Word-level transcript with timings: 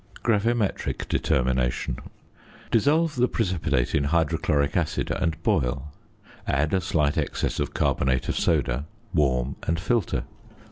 GRAVIMETRIC 0.23 1.07
DETERMINATION. 1.09 1.99
Dissolve 2.71 3.15
the 3.17 3.27
precipitate 3.27 3.93
in 3.93 4.05
hydrochloric 4.05 4.75
acid, 4.75 5.11
and 5.11 5.39
boil; 5.43 5.91
add 6.47 6.73
a 6.73 6.81
slight 6.81 7.19
excess 7.19 7.59
of 7.59 7.75
carbonate 7.75 8.27
of 8.27 8.35
soda, 8.35 8.87
warm, 9.13 9.57
and 9.67 9.79
filter. 9.79 10.23